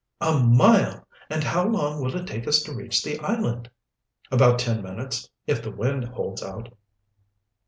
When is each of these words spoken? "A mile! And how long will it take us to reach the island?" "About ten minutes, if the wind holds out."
"A 0.19 0.39
mile! 0.41 1.07
And 1.29 1.43
how 1.43 1.63
long 1.63 2.01
will 2.01 2.15
it 2.15 2.25
take 2.25 2.47
us 2.47 2.63
to 2.63 2.73
reach 2.73 3.03
the 3.03 3.19
island?" 3.19 3.69
"About 4.31 4.57
ten 4.57 4.81
minutes, 4.81 5.29
if 5.45 5.61
the 5.61 5.69
wind 5.69 6.05
holds 6.05 6.41
out." 6.41 6.75